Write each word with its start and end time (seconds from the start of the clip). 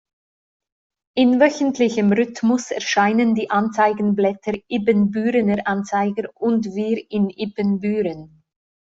In 1.15 1.39
wöchentlichem 1.39 2.11
Rhythmus 2.11 2.71
erscheinen 2.71 3.35
die 3.35 3.51
Anzeigenblätter 3.51 4.53
"Ibbenbürener 4.67 5.67
Anzeiger" 5.67 6.31
und 6.41 6.73
"Wir 6.73 7.05
in 7.11 7.29
Ibbenbüren". 7.29 8.41